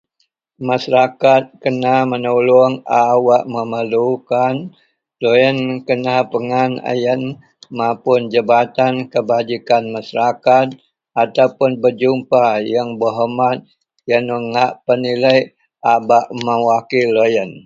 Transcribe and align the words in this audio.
Masarakat 0.67 1.43
kena 1.63 1.95
menuluong 2.11 2.75
wak 3.25 3.43
a 3.45 3.49
memelukan, 3.53 4.55
deloyen 5.19 5.57
kena 5.87 6.15
pengan 6.31 6.71
a 6.91 6.93
yen 7.03 7.21
mapun 7.77 8.21
Jabatan 8.33 8.93
Kebajikan 9.13 9.83
Masyarakat 9.95 10.67
ataupun 11.23 11.71
bejupa 11.83 12.45
Yang 12.73 12.89
Berhormat 12.99 13.57
yen 14.09 14.25
a 14.37 14.39
ngak 14.51 14.71
peniliek 14.85 15.43
bak 16.09 16.25
mewakil 16.45 17.07
loyen. 17.17 17.51